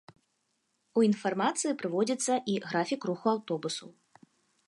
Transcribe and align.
У 1.01 1.03
інфармацыі 1.07 1.75
прыводзіцца 1.83 2.33
і 2.55 2.57
графік 2.67 3.01
руху 3.13 3.27
аўтобусаў. 3.35 3.89